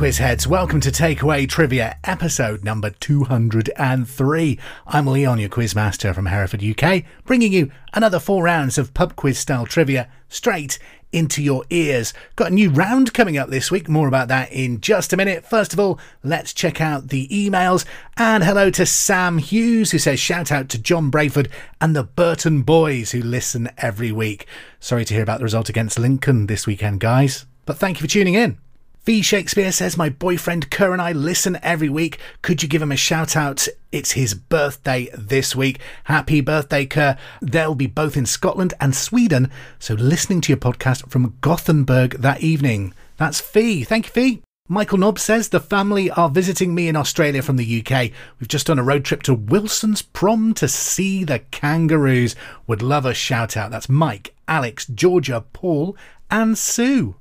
[0.00, 0.46] Quiz heads.
[0.46, 4.58] Welcome to Takeaway Trivia, episode number 203.
[4.86, 9.14] I'm Leon, your quiz master from Hereford, UK, bringing you another four rounds of pub
[9.14, 10.78] quiz style trivia straight
[11.12, 12.14] into your ears.
[12.34, 13.90] Got a new round coming up this week.
[13.90, 15.44] More about that in just a minute.
[15.44, 17.84] First of all, let's check out the emails.
[18.16, 22.62] And hello to Sam Hughes, who says shout out to John Brayford and the Burton
[22.62, 24.46] boys who listen every week.
[24.78, 27.44] Sorry to hear about the result against Lincoln this weekend, guys.
[27.66, 28.56] But thank you for tuning in.
[29.02, 32.18] Fee Shakespeare says, My boyfriend Kerr and I listen every week.
[32.42, 33.66] Could you give him a shout out?
[33.90, 35.80] It's his birthday this week.
[36.04, 37.16] Happy birthday, Kerr.
[37.40, 42.42] They'll be both in Scotland and Sweden, so listening to your podcast from Gothenburg that
[42.42, 42.92] evening.
[43.16, 43.84] That's Fee.
[43.84, 44.42] Thank you, Fee.
[44.68, 48.12] Michael Nobb says the family are visiting me in Australia from the UK.
[48.38, 52.36] We've just done a road trip to Wilson's Prom to see the kangaroos.
[52.66, 53.70] Would love a shout out.
[53.70, 55.96] That's Mike, Alex, Georgia, Paul,
[56.30, 57.16] and Sue.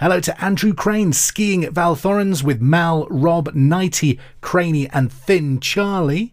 [0.00, 5.60] Hello to Andrew Crane skiing at Val Thorens with Mal, Rob, Nighty, Craney, and Thin
[5.60, 6.32] Charlie.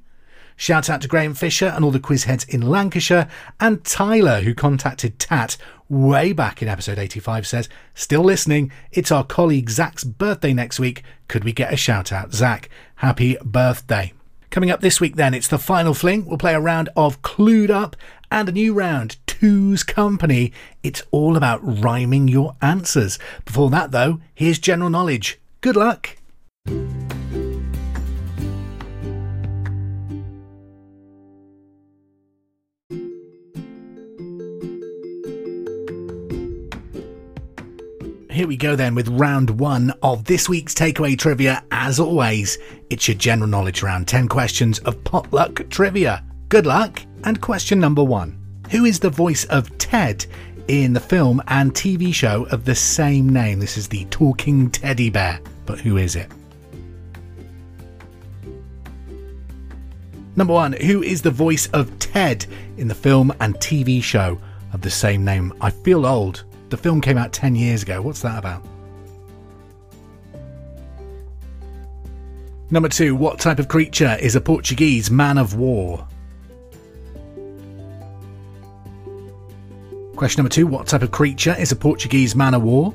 [0.55, 3.27] Shout out to Graham Fisher and all the quiz heads in Lancashire.
[3.59, 5.57] And Tyler, who contacted Tat
[5.89, 8.71] way back in episode 85, says, Still listening.
[8.93, 11.03] It's our colleague Zach's birthday next week.
[11.27, 12.31] Could we get a shout out?
[12.31, 14.13] Zach, happy birthday.
[14.49, 16.25] Coming up this week, then, it's the final fling.
[16.25, 17.97] We'll play a round of Clued Up
[18.31, 20.51] and a new round, Two's Company.
[20.81, 23.19] It's all about rhyming your answers.
[23.45, 25.39] Before that, though, here's general knowledge.
[25.61, 26.17] Good luck.
[38.31, 41.63] Here we go then with round one of this week's takeaway trivia.
[41.69, 42.57] As always,
[42.89, 46.23] it's your general knowledge round 10 questions of potluck trivia.
[46.49, 47.03] Good luck.
[47.23, 50.25] And question number one Who is the voice of Ted
[50.67, 53.59] in the film and TV show of the same name?
[53.59, 56.29] This is the talking teddy bear, but who is it?
[60.35, 62.45] Number one, who is the voice of Ted
[62.77, 64.37] in the film and TV show
[64.73, 65.53] of the same name?
[65.61, 66.43] I feel old.
[66.67, 68.01] The film came out 10 years ago.
[68.01, 68.65] What's that about?
[72.69, 76.05] Number two, what type of creature is a Portuguese man of war?
[80.17, 82.91] Question number two, what type of creature is a Portuguese man of war?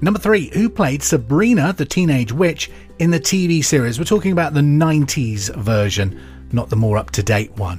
[0.00, 4.00] Number three, who played Sabrina the Teenage Witch in the TV series?
[4.00, 6.20] We're talking about the 90s version,
[6.50, 7.78] not the more up to date one.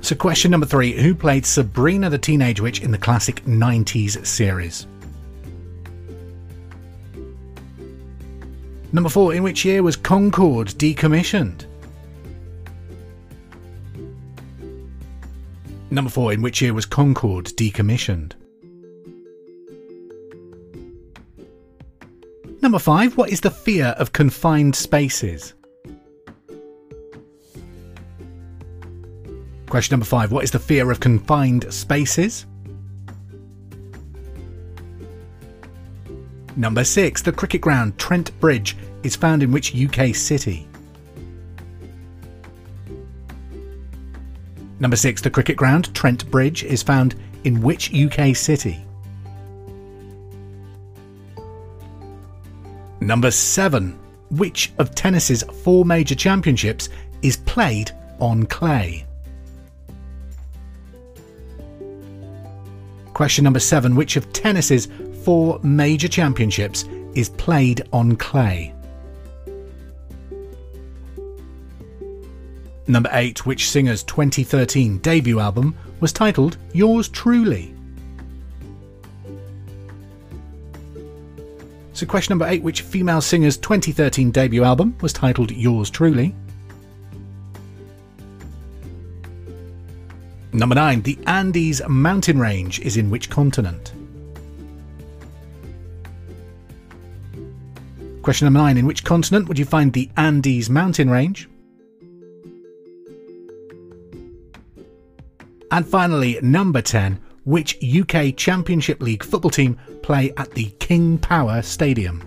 [0.00, 4.88] So, question number three Who played Sabrina the Teenage Witch in the classic 90s series?
[8.92, 11.64] Number four In which year was Concorde decommissioned?
[15.90, 18.32] Number four In which year was Concorde decommissioned?
[22.60, 25.54] Number five What is the fear of confined spaces?
[29.68, 32.44] Question number five What is the fear of confined spaces?
[36.56, 40.68] Number six The cricket ground Trent Bridge is found in which UK city?
[44.78, 48.84] Number six The cricket ground Trent Bridge is found in which UK city?
[53.00, 53.98] Number seven
[54.30, 56.90] Which of tennis's four major championships
[57.22, 59.06] is played on clay?
[63.14, 64.88] Question number seven Which of tennis's
[65.24, 66.84] four major championships
[67.14, 68.74] is played on clay?
[72.86, 77.74] Number eight Which singer's 2013 debut album was titled Yours Truly?
[81.92, 86.34] So, question number eight Which female singer's 2013 debut album was titled Yours Truly?
[90.54, 91.00] Number 9.
[91.00, 93.94] The Andes mountain range is in which continent?
[98.22, 98.78] Question number 9.
[98.78, 101.48] In which continent would you find the Andes mountain range?
[105.72, 111.62] And finally, number 10, which UK Championship League football team play at the King Power
[111.62, 112.22] Stadium?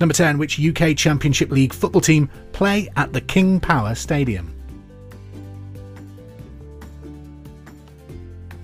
[0.00, 4.55] Number 10, which UK Championship League football team play at the King Power Stadium?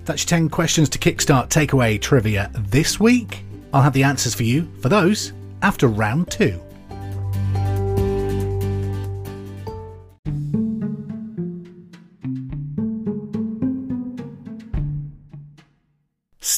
[0.05, 3.43] That's 10 questions to kickstart takeaway trivia this week.
[3.73, 6.59] I'll have the answers for you for those after round two.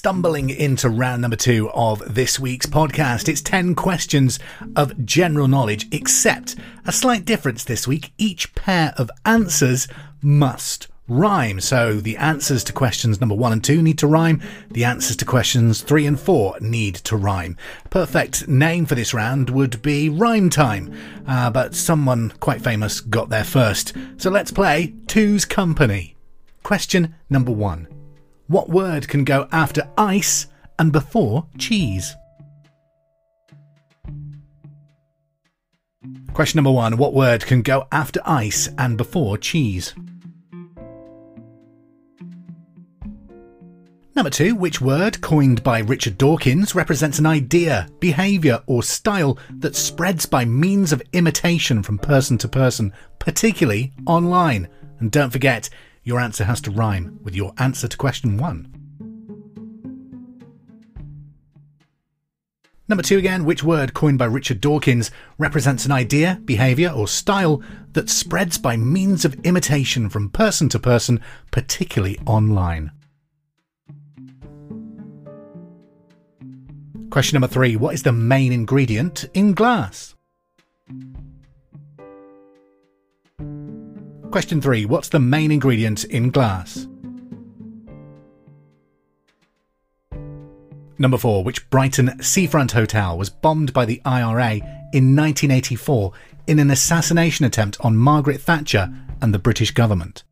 [0.06, 3.28] stumbling into round number two of this week's podcast.
[3.28, 4.38] It's 10 questions
[4.76, 6.56] of general knowledge, except
[6.86, 8.14] a slight difference this week.
[8.20, 9.88] Each pair of answers
[10.22, 11.60] must rhyme.
[11.60, 14.42] So the answers to questions number one and two need to rhyme.
[14.72, 17.58] The answers to questions three and four need to rhyme.
[17.90, 20.94] Perfect name for this round would be Rhyme Time,
[21.28, 23.94] uh, but someone quite famous got there first.
[24.18, 26.16] So let's play Two's Company.
[26.64, 27.88] Question number one.
[28.48, 30.48] What word can go after ice
[30.80, 32.16] and before cheese?
[36.34, 39.96] Question number one What word can go after ice and before cheese?
[44.16, 49.76] Number two, which word, coined by Richard Dawkins, represents an idea, behaviour, or style that
[49.76, 54.70] spreads by means of imitation from person to person, particularly online?
[55.00, 55.70] And don't forget,
[56.04, 58.74] your answer has to rhyme with your answer to question one.
[62.88, 67.62] Number two again, which word coined by Richard Dawkins represents an idea, behaviour, or style
[67.92, 71.20] that spreads by means of imitation from person to person,
[71.52, 72.92] particularly online?
[77.16, 80.16] Question number three What is the main ingredient in glass?
[84.32, 84.84] Question 3.
[84.84, 86.90] What's the main ingredient in glass?
[90.98, 91.46] Number 4.
[91.46, 94.56] Which Brighton seafront hotel was bombed by the IRA
[94.92, 96.12] in 1984
[96.48, 100.26] in an assassination attempt on Margaret Thatcher and the British government?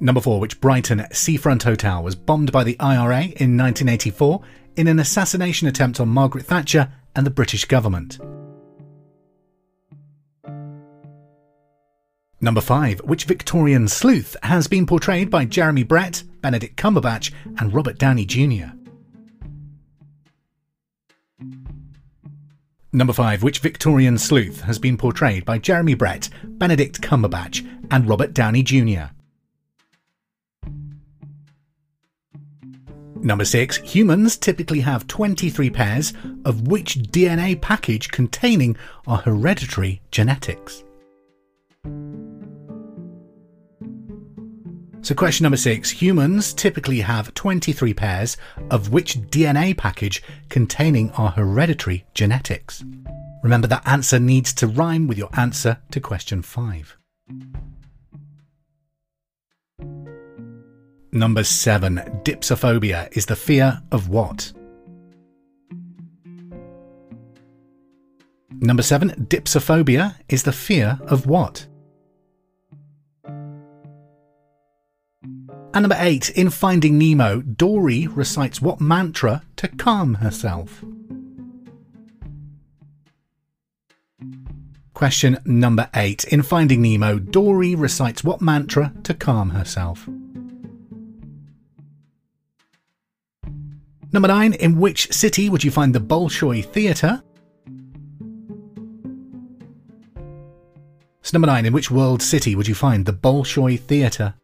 [0.00, 0.40] Number 4.
[0.40, 4.40] Which Brighton seafront hotel was bombed by the IRA in 1984
[4.76, 8.18] in an assassination attempt on Margaret Thatcher and the British government?
[12.40, 13.00] Number 5.
[13.00, 18.72] Which Victorian sleuth has been portrayed by Jeremy Brett, Benedict Cumberbatch, and Robert Downey Jr.?
[22.90, 23.42] Number 5.
[23.42, 29.12] Which Victorian sleuth has been portrayed by Jeremy Brett, Benedict Cumberbatch, and Robert Downey Jr.?
[33.22, 33.76] Number 6.
[33.78, 36.12] Humans typically have 23 pairs
[36.44, 38.76] of which DNA package containing
[39.06, 40.82] our hereditary genetics?
[45.02, 48.36] So, question number six humans typically have 23 pairs
[48.70, 52.84] of which DNA package containing our hereditary genetics?
[53.42, 56.98] Remember that answer needs to rhyme with your answer to question five.
[61.12, 64.52] Number seven, dipsophobia is the fear of what?
[68.60, 71.66] Number seven, dipsophobia is the fear of what?
[75.72, 80.84] And number eight, in Finding Nemo, Dory recites what mantra to calm herself?
[84.94, 86.24] Question number eight.
[86.24, 90.08] In Finding Nemo, Dory recites what mantra to calm herself?
[94.12, 94.54] Number nine.
[94.54, 97.22] In which city would you find the Bolshoi Theatre?
[101.22, 101.66] So number nine.
[101.66, 104.34] In which world city would you find the Bolshoi Theatre?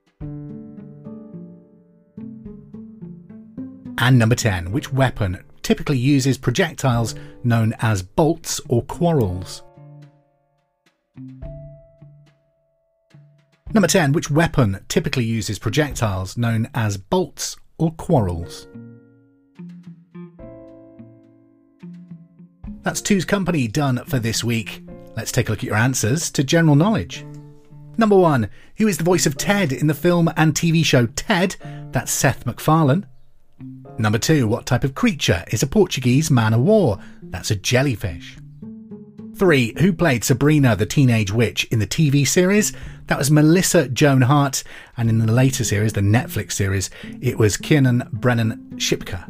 [3.98, 9.62] And number 10, which weapon typically uses projectiles known as bolts or quarrels?
[13.72, 18.68] Number 10, which weapon typically uses projectiles known as bolts or quarrels?
[22.86, 24.80] That's Two's Company done for this week.
[25.16, 27.26] Let's take a look at your answers to general knowledge.
[27.98, 31.56] Number one, who is the voice of Ted in the film and TV show Ted?
[31.90, 33.04] That's Seth MacFarlane.
[33.98, 37.00] Number two, what type of creature is a Portuguese man of war?
[37.24, 38.38] That's a jellyfish.
[39.34, 42.72] Three, who played Sabrina the Teenage Witch in the TV series?
[43.08, 44.62] That was Melissa Joan Hart,
[44.96, 46.88] and in the later series, the Netflix series,
[47.20, 49.28] it was Kiernan Brennan Shipka.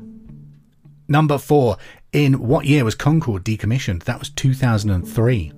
[1.08, 1.76] Number four,
[2.12, 4.04] in what year was Concorde decommissioned?
[4.04, 5.52] That was 2003.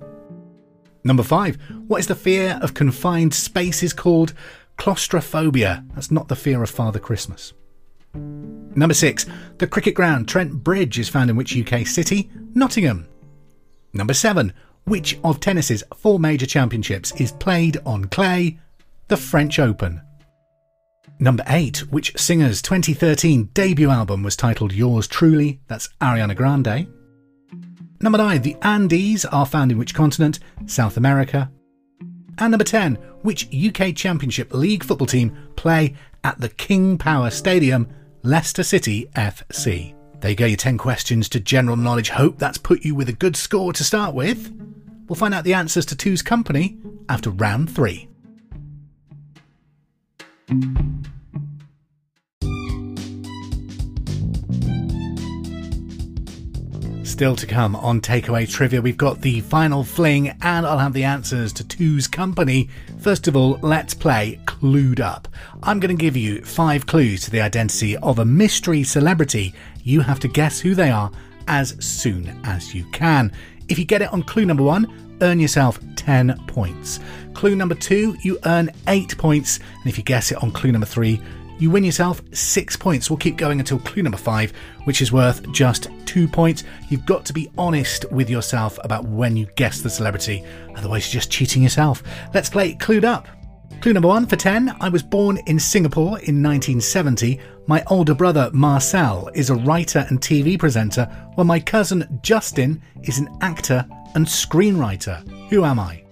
[1.03, 4.33] Number five, what is the fear of confined spaces called?
[4.77, 5.83] Claustrophobia.
[5.93, 7.53] That's not the fear of Father Christmas.
[8.13, 9.25] Number six,
[9.57, 12.29] the cricket ground Trent Bridge is found in which UK city?
[12.53, 13.07] Nottingham.
[13.93, 14.53] Number seven,
[14.85, 18.59] which of tennis's four major championships is played on clay?
[19.07, 20.01] The French Open.
[21.21, 25.59] Number 8, which singer's 2013 debut album was titled Yours Truly?
[25.67, 26.87] That's Ariana Grande.
[27.99, 30.39] Number 9, the Andes are found in which continent?
[30.65, 31.51] South America.
[32.37, 37.89] And number 10, which UK Championship League football team play at the King Power Stadium,
[38.23, 39.93] Leicester City FC?
[40.21, 42.11] There you go, your 10 questions to general knowledge.
[42.11, 44.53] Hope that's put you with a good score to start with.
[45.09, 46.77] We'll find out the answers to Two's Company
[47.09, 48.07] after round 3.
[57.03, 61.03] Still to come on Takeaway Trivia, we've got the final fling, and I'll have the
[61.03, 62.67] answers to Two's Company.
[62.99, 65.27] First of all, let's play Clued Up.
[65.61, 69.53] I'm going to give you five clues to the identity of a mystery celebrity.
[69.83, 71.11] You have to guess who they are
[71.47, 73.31] as soon as you can.
[73.67, 76.99] If you get it on clue number one, earn yourself 10 points.
[77.33, 79.57] Clue number two, you earn 8 points.
[79.57, 81.21] And if you guess it on clue number three,
[81.59, 83.09] you win yourself 6 points.
[83.09, 84.53] We'll keep going until clue number 5,
[84.85, 86.63] which is worth just 2 points.
[86.89, 90.43] You've got to be honest with yourself about when you guess the celebrity,
[90.75, 92.01] otherwise, you're just cheating yourself.
[92.33, 93.27] Let's play Clued Up.
[93.81, 94.75] Clue number one for 10.
[94.81, 97.39] I was born in Singapore in 1970.
[97.67, 103.19] My older brother Marcel is a writer and TV presenter, while my cousin Justin is
[103.19, 103.85] an actor
[104.15, 105.27] and screenwriter.
[105.49, 106.03] Who am I?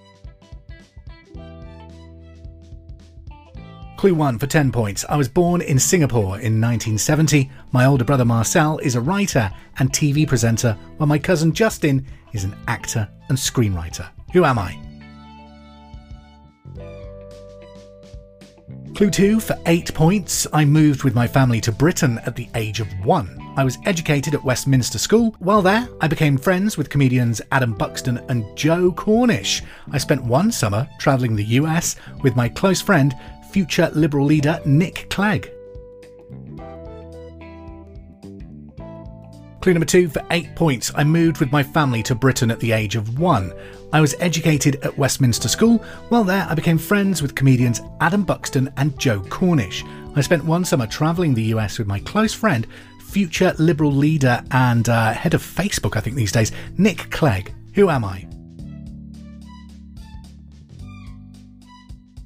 [3.98, 5.06] Clue 1 for 10 points.
[5.10, 7.50] I was born in Singapore in 1970.
[7.72, 12.44] My older brother Marcel is a writer and TV presenter, while my cousin Justin is
[12.44, 14.08] an actor and screenwriter.
[14.34, 14.80] Who am I?
[18.94, 20.46] Clue 2 for 8 points.
[20.54, 23.37] I moved with my family to Britain at the age of 1.
[23.58, 25.36] I was educated at Westminster School.
[25.40, 29.64] While there, I became friends with comedians Adam Buxton and Joe Cornish.
[29.92, 33.16] I spent one summer travelling the US with my close friend
[33.50, 35.52] future Liberal leader Nick Clegg.
[39.60, 40.92] Clue number two for eight points.
[40.94, 43.52] I moved with my family to Britain at the age of one.
[43.92, 45.80] I was educated at Westminster School.
[46.10, 49.84] While there, I became friends with comedians Adam Buxton and Joe Cornish.
[50.16, 52.68] I spent one summer travelling the US with my close friend,
[53.08, 57.54] future Liberal leader and uh, head of Facebook, I think these days, Nick Clegg.
[57.74, 58.28] Who am I?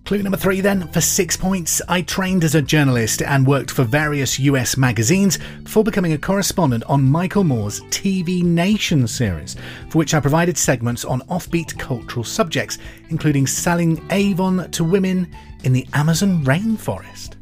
[0.06, 1.82] Clue number three, then, for six points.
[1.88, 6.84] I trained as a journalist and worked for various US magazines before becoming a correspondent
[6.84, 9.56] on Michael Moore's TV Nation series,
[9.90, 15.34] for which I provided segments on offbeat cultural subjects, including selling Avon to women
[15.64, 17.41] in the Amazon rainforest.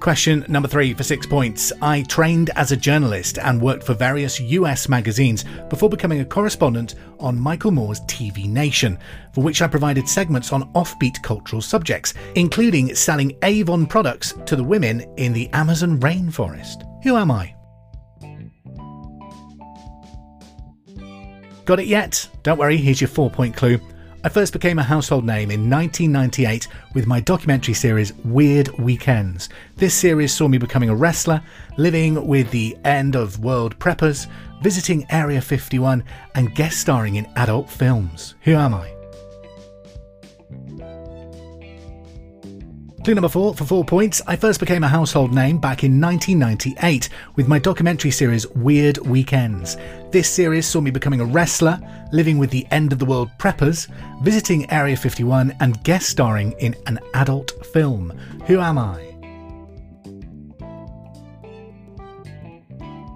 [0.00, 1.74] Question number three for six points.
[1.82, 6.94] I trained as a journalist and worked for various US magazines before becoming a correspondent
[7.18, 8.98] on Michael Moore's TV Nation,
[9.34, 14.64] for which I provided segments on offbeat cultural subjects, including selling Avon products to the
[14.64, 16.82] women in the Amazon rainforest.
[17.04, 17.54] Who am I?
[21.66, 22.26] Got it yet?
[22.42, 23.78] Don't worry, here's your four point clue.
[24.22, 29.48] I first became a household name in 1998 with my documentary series Weird Weekends.
[29.76, 31.40] This series saw me becoming a wrestler,
[31.78, 34.26] living with the end of world preppers,
[34.60, 38.34] visiting Area 51, and guest starring in adult films.
[38.42, 38.99] Who am I?
[43.04, 44.20] Clue number four for four points.
[44.26, 49.78] I first became a household name back in 1998 with my documentary series Weird Weekends.
[50.10, 51.80] This series saw me becoming a wrestler,
[52.12, 53.88] living with the end of the world preppers,
[54.20, 58.10] visiting Area 51, and guest starring in an adult film.
[58.46, 59.06] Who am I?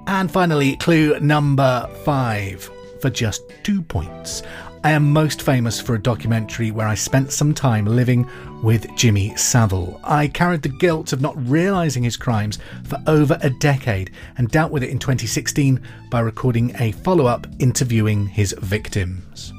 [0.06, 2.70] And finally, clue number five
[3.02, 4.42] for just two points.
[4.84, 8.28] I am most famous for a documentary where I spent some time living
[8.62, 9.98] with Jimmy Savile.
[10.04, 14.70] I carried the guilt of not realising his crimes for over a decade and dealt
[14.70, 19.54] with it in 2016 by recording a follow up interviewing his victims.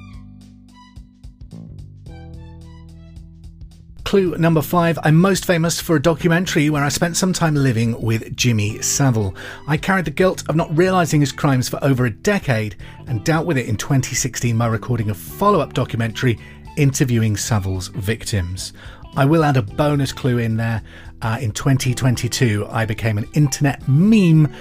[4.05, 4.97] Clue number five.
[5.03, 9.35] I'm most famous for a documentary where I spent some time living with Jimmy Savile.
[9.67, 13.45] I carried the guilt of not realising his crimes for over a decade and dealt
[13.45, 16.39] with it in 2016 by recording a follow up documentary
[16.77, 18.73] interviewing Savile's victims.
[19.17, 20.81] I will add a bonus clue in there.
[21.21, 24.53] Uh, in 2022, I became an internet meme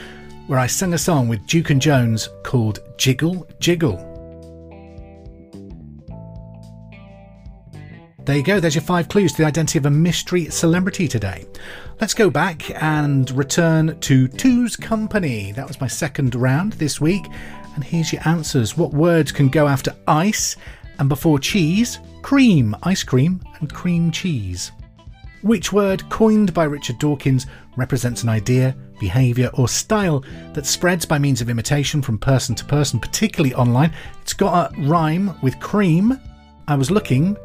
[0.46, 4.13] where I sang a song with Duke and Jones called Jiggle Jiggle.
[8.24, 11.44] There you go, there's your five clues to the identity of a mystery celebrity today.
[12.00, 15.52] Let's go back and return to Two's Company.
[15.52, 17.26] That was my second round this week.
[17.74, 18.78] And here's your answers.
[18.78, 20.56] What words can go after ice
[20.98, 21.98] and before cheese?
[22.22, 24.72] Cream, ice cream, and cream cheese.
[25.42, 31.18] Which word, coined by Richard Dawkins, represents an idea, behaviour, or style that spreads by
[31.18, 33.92] means of imitation from person to person, particularly online?
[34.22, 36.18] It's got a rhyme with cream.
[36.66, 37.36] I was looking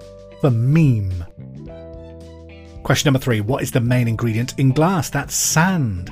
[0.41, 1.25] the meme.
[2.83, 5.09] Question number three What is the main ingredient in glass?
[5.09, 6.09] That's sand.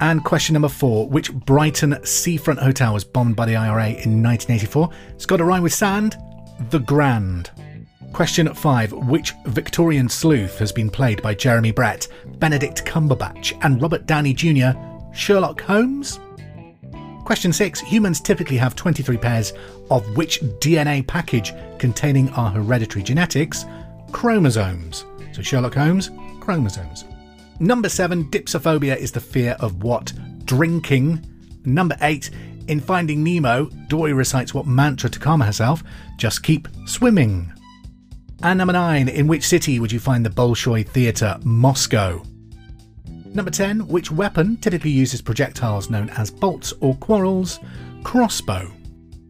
[0.00, 4.90] And question number four Which Brighton seafront hotel was bombed by the IRA in 1984?
[5.10, 6.16] It's got a rhyme with sand.
[6.70, 7.50] The Grand.
[8.12, 12.06] Question five Which Victorian sleuth has been played by Jeremy Brett,
[12.38, 14.78] Benedict Cumberbatch, and Robert Downey Jr.?
[15.12, 16.20] Sherlock Holmes?
[17.24, 19.54] Question 6 Humans typically have 23 pairs
[19.90, 23.64] of which DNA package containing our hereditary genetics?
[24.12, 25.04] Chromosomes.
[25.32, 26.10] So Sherlock Holmes,
[26.40, 27.04] chromosomes.
[27.60, 30.12] Number 7 Dipsophobia is the fear of what?
[30.44, 31.24] Drinking.
[31.64, 32.30] Number 8
[32.68, 35.82] In Finding Nemo, Dory recites what mantra to calm herself?
[36.16, 37.52] Just keep swimming.
[38.42, 41.38] And number 9 In which city would you find the Bolshoi Theatre?
[41.44, 42.22] Moscow.
[43.34, 43.88] Number 10.
[43.88, 47.58] Which weapon typically uses projectiles known as bolts or quarrels?
[48.04, 48.70] Crossbow.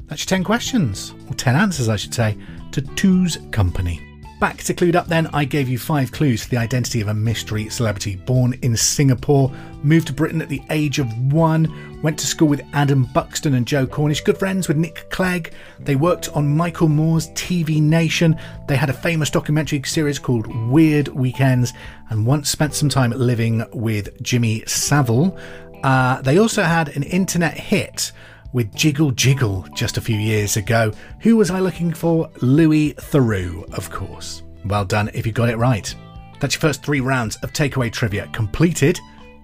[0.06, 2.36] That's your 10 questions, or 10 answers, I should say,
[2.72, 4.00] to Two's Company.
[4.40, 7.14] Back to Clued Up then, I gave you five clues to the identity of a
[7.14, 9.50] mystery celebrity born in Singapore,
[9.82, 13.66] moved to Britain at the age of one, went to school with Adam Buxton and
[13.66, 15.54] Joe Cornish, good friends with Nick Clegg.
[15.78, 18.38] They worked on Michael Moore's TV Nation.
[18.68, 21.72] They had a famous documentary series called Weird Weekends,
[22.10, 25.38] and once spent some time living with Jimmy Savile.
[25.82, 28.12] Uh, they also had an internet hit
[28.54, 30.92] with Jiggle Jiggle just a few years ago.
[31.20, 32.30] Who was I looking for?
[32.40, 34.42] Louis Theroux, of course.
[34.64, 35.94] Well done if you got it right.
[36.40, 38.98] That's your first three rounds of takeaway trivia completed.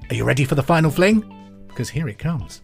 [0.09, 1.23] Are you ready for the final fling?
[1.69, 2.63] Because here it comes.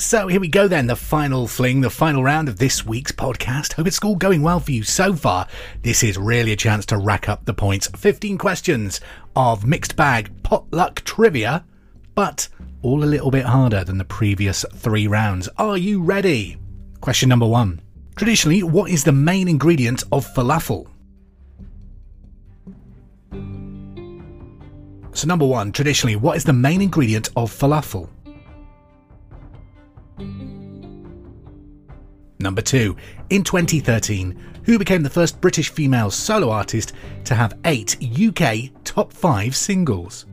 [0.00, 3.74] So here we go then, the final fling, the final round of this week's podcast.
[3.74, 5.46] Hope it's all going well for you so far.
[5.82, 7.86] This is really a chance to rack up the points.
[7.88, 9.02] 15 questions
[9.36, 11.66] of mixed bag potluck trivia,
[12.14, 12.48] but
[12.80, 15.50] all a little bit harder than the previous three rounds.
[15.58, 16.56] Are you ready?
[17.02, 17.82] Question number one.
[18.16, 20.88] Traditionally, what is the main ingredient of falafel?
[25.12, 28.08] So, number one, traditionally, what is the main ingredient of falafel?
[32.40, 32.96] Number 2.
[33.28, 37.98] In 2013, who became the first British female solo artist to have 8
[38.28, 40.24] UK top 5 singles?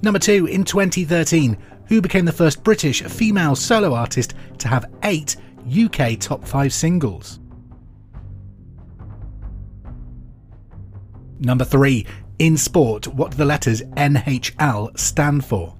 [0.00, 0.46] Number 2.
[0.46, 5.36] In 2013, who became the first British female solo artist to have 8
[5.70, 7.40] UK top 5 singles?
[11.40, 12.06] Number 3.
[12.38, 15.77] In sport, what do the letters NHL stand for?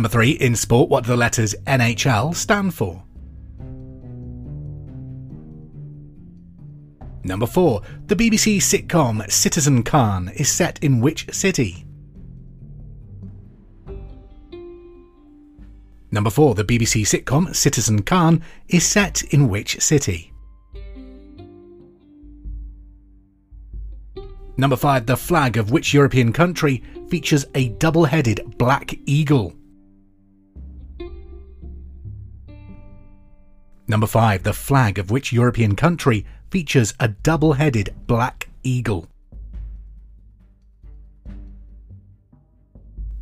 [0.00, 3.02] Number three, in sport, what do the letters NHL stand for?
[7.22, 11.84] Number four, the BBC sitcom Citizen Khan is set in which city?
[16.10, 20.32] Number four, the BBC sitcom Citizen Khan is set in which city?
[24.56, 29.59] Number five, the flag of which European country features a double headed black eagle?
[33.90, 34.44] Number 5.
[34.44, 39.08] The flag of which European country features a double headed black eagle?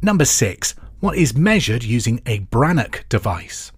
[0.02, 0.74] Number 6.
[1.00, 3.72] What is measured using a Brannock device?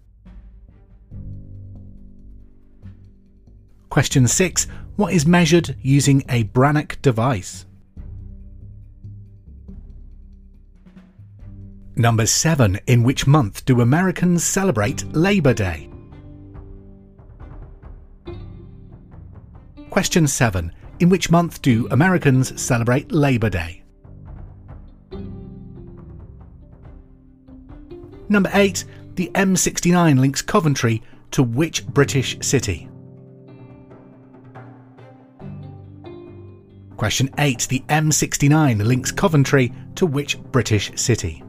[3.89, 4.67] Question 6.
[4.97, 7.67] What is measured using a Brannock device?
[11.95, 12.81] Number 7.
[12.89, 15.89] In which month do Americans celebrate Labor Day?
[19.91, 20.73] Question 7.
[21.01, 23.83] In which month do Americans celebrate Labor Day?
[28.29, 28.85] Number 8.
[29.17, 32.89] The M69 links Coventry to which British city?
[36.97, 37.67] Question 8.
[37.69, 41.43] The M69 links Coventry to which British city?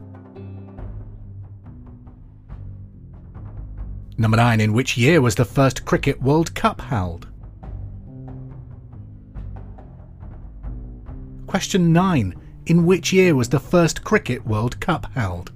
[4.18, 4.60] Number 9.
[4.60, 7.28] In which year was the first Cricket World Cup held?
[11.52, 12.34] Question 9.
[12.64, 15.52] In which year was the first Cricket World Cup held?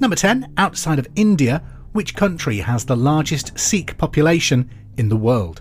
[0.00, 0.54] Number 10.
[0.56, 5.60] Outside of India, which country has the largest Sikh population in the world?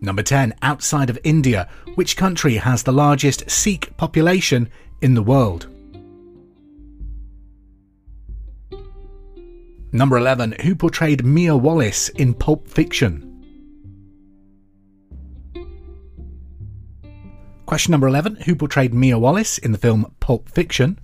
[0.00, 0.54] Number 10.
[0.62, 4.70] Outside of India, which country has the largest Sikh population
[5.02, 5.73] in the world?
[9.94, 10.56] Number 11.
[10.62, 13.30] Who portrayed Mia Wallace in Pulp Fiction?
[17.64, 18.34] Question number 11.
[18.44, 20.98] Who portrayed Mia Wallace in the film Pulp Fiction?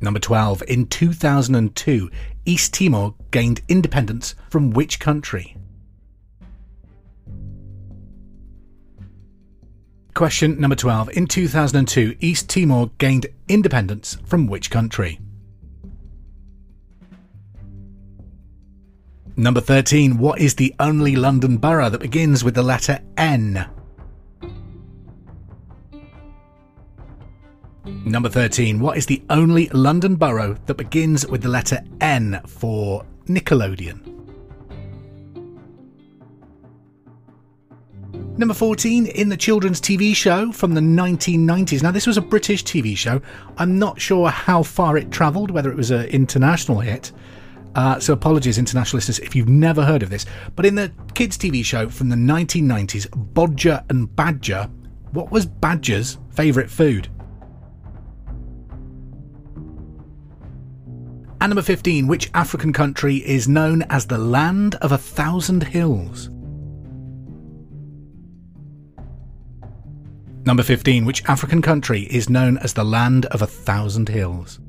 [0.00, 0.62] Number 12.
[0.68, 2.08] In 2002,
[2.44, 5.56] East Timor gained independence from which country?
[10.14, 11.16] Question number 12.
[11.16, 15.18] In 2002, East Timor gained independence from which country?
[19.36, 20.16] Number 13.
[20.18, 23.68] What is the only London borough that begins with the letter N?
[28.04, 28.78] Number 13.
[28.78, 34.23] What is the only London borough that begins with the letter N for Nickelodeon?
[38.36, 41.84] Number 14, in the children's TV show from the 1990s.
[41.84, 43.22] Now, this was a British TV show.
[43.58, 47.12] I'm not sure how far it travelled, whether it was an international hit.
[47.76, 50.26] Uh, so, apologies, international listeners, if you've never heard of this.
[50.56, 54.68] But in the kids' TV show from the 1990s, Bodger and Badger,
[55.12, 57.08] what was Badger's favourite food?
[61.40, 66.30] And number 15, which African country is known as the land of a thousand hills?
[70.46, 74.60] Number 15, which African country is known as the land of a thousand hills?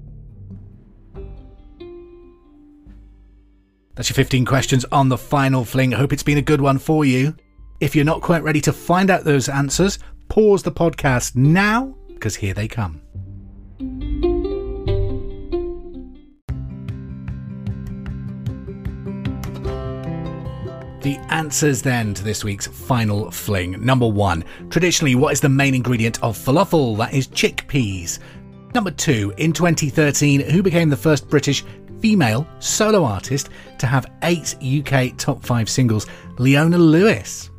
[3.95, 5.93] That's your 15 questions on the final fling.
[5.93, 7.35] I hope it's been a good one for you.
[7.79, 12.35] If you're not quite ready to find out those answers, pause the podcast now, because
[12.35, 13.01] here they come.
[21.05, 23.79] The answers then to this week's final fling.
[23.79, 26.97] Number one, traditionally, what is the main ingredient of falafel?
[26.97, 28.17] That is chickpeas.
[28.73, 31.63] Number two, in 2013, who became the first British
[31.99, 36.07] female solo artist to have eight UK top five singles?
[36.39, 37.51] Leona Lewis.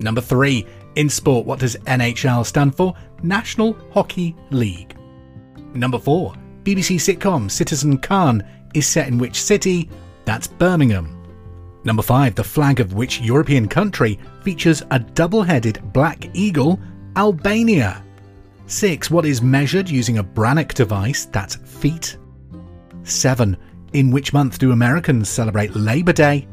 [0.00, 2.94] Number three, in sport, what does NHL stand for?
[3.22, 4.96] National Hockey League.
[5.74, 9.90] Number four, BBC sitcom Citizen Khan is set in which city?
[10.24, 11.17] That's Birmingham.
[11.84, 12.34] Number 5.
[12.34, 16.78] The flag of which European country features a double headed black eagle?
[17.16, 18.04] Albania.
[18.66, 19.10] 6.
[19.10, 21.24] What is measured using a Brannock device?
[21.26, 22.18] That's feet.
[23.04, 23.56] 7.
[23.94, 26.46] In which month do Americans celebrate Labor Day?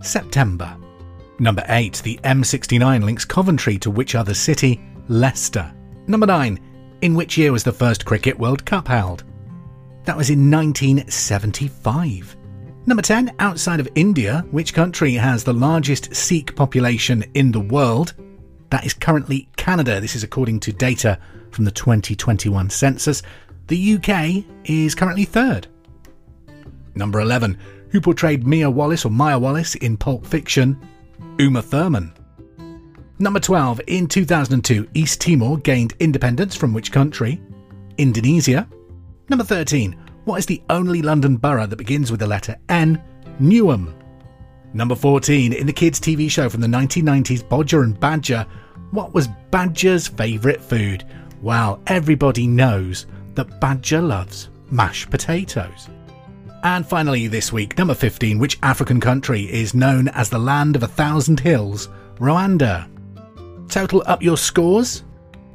[0.00, 0.76] September.
[1.38, 2.02] Number 8.
[2.04, 4.80] The M69 links Coventry to which other city?
[5.08, 5.72] Leicester.
[6.06, 6.58] Number 9.
[7.02, 9.24] In which year was the first Cricket World Cup held?
[10.04, 12.36] That was in 1975.
[12.84, 18.14] Number 10, outside of India, which country has the largest Sikh population in the world?
[18.70, 20.00] That is currently Canada.
[20.00, 21.18] This is according to data
[21.52, 23.22] from the 2021 census.
[23.68, 25.68] The UK is currently third.
[26.96, 27.56] Number 11,
[27.90, 30.76] who portrayed Mia Wallace or Maya Wallace in Pulp Fiction?
[31.38, 32.12] Uma Thurman.
[33.20, 37.40] Number 12, in 2002, East Timor gained independence from which country?
[37.96, 38.68] Indonesia.
[39.28, 43.02] Number 13, what is the only London borough that begins with the letter N?
[43.40, 43.94] Newham.
[44.74, 45.52] Number 14.
[45.52, 48.46] In the kids' TV show from the 1990s, Bodger and Badger,
[48.90, 51.04] what was Badger's favourite food?
[51.42, 55.88] Well, everybody knows that Badger loves mashed potatoes.
[56.62, 58.38] And finally, this week, number 15.
[58.38, 61.88] Which African country is known as the land of a thousand hills?
[62.16, 62.88] Rwanda.
[63.68, 65.02] Total up your scores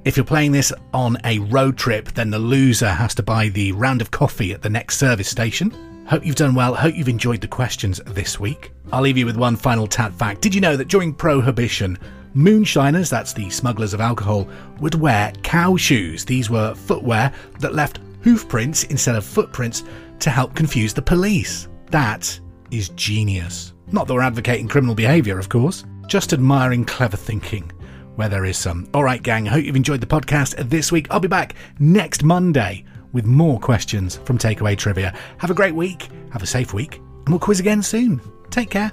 [0.07, 3.73] if you're playing this on a road trip, then the loser has to buy the
[3.73, 6.05] round of coffee at the next service station.
[6.07, 6.73] Hope you've done well.
[6.73, 8.71] Hope you've enjoyed the questions this week.
[8.93, 10.39] I'll leave you with one final tat fact.
[10.39, 11.97] Did you know that during Prohibition,
[12.33, 14.47] moonshiners, that's the smugglers of alcohol,
[14.79, 16.23] would wear cow shoes?
[16.23, 19.83] These were footwear that left hoof prints instead of footprints
[20.19, 21.67] to help confuse the police.
[21.91, 22.39] That
[22.71, 23.73] is genius.
[23.91, 25.83] Not that we're advocating criminal behaviour, of course.
[26.07, 27.69] just admiring clever thinking
[28.17, 28.87] where there is some.
[28.93, 31.07] All right, gang, I hope you've enjoyed the podcast this week.
[31.09, 35.17] I'll be back next Monday with more questions from Takeaway Trivia.
[35.37, 38.19] Have a great week, have a safe week, and we'll quiz again soon.
[38.49, 38.91] Take care.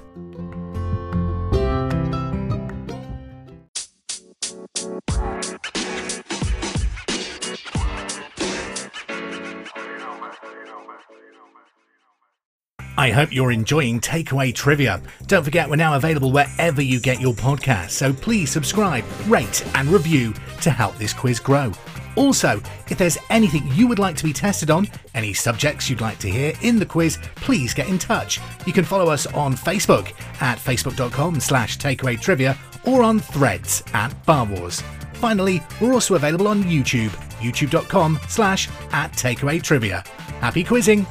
[12.97, 15.01] I hope you're enjoying Takeaway Trivia.
[15.27, 19.89] Don't forget, we're now available wherever you get your podcasts, so please subscribe, rate, and
[19.89, 21.71] review to help this quiz grow.
[22.15, 26.19] Also, if there's anything you would like to be tested on, any subjects you'd like
[26.19, 28.39] to hear in the quiz, please get in touch.
[28.65, 34.45] You can follow us on Facebook at facebook.com slash takeawaytrivia or on threads at Bar
[34.45, 34.81] Wars.
[35.15, 40.05] Finally, we're also available on YouTube, youtube.com slash at takeawaytrivia.
[40.39, 41.05] Happy quizzing!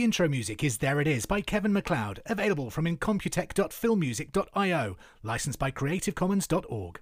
[0.00, 5.70] The intro music is There It Is by Kevin MacLeod, available from incompetech.filmmusic.io, licensed by
[5.70, 6.98] creativecommons.org.